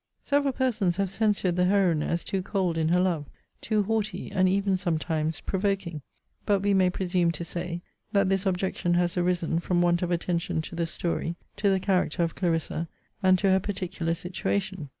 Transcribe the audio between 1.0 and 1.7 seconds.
censured the